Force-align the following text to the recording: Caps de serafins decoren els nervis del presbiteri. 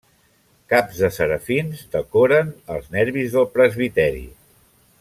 Caps 0.71 1.01
de 1.01 1.09
serafins 1.17 1.83
decoren 1.97 2.49
els 2.77 2.89
nervis 2.97 3.37
del 3.37 3.47
presbiteri. 3.59 4.25